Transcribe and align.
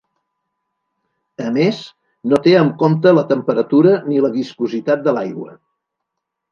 A 1.49 1.51
més, 1.57 1.83
no 2.33 2.39
té 2.47 2.55
en 2.63 2.73
compte 2.81 3.15
la 3.19 3.27
temperatura 3.35 3.95
ni 4.11 4.27
la 4.27 4.35
viscositat 4.41 5.07
de 5.11 5.19
l'aigua. 5.19 5.57